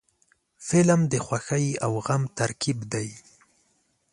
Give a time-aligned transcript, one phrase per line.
[0.67, 3.09] فلم د خوښۍ او غم ترکیب دی